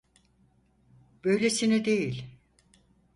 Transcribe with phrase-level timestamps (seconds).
[1.23, 2.25] Böylesini değil.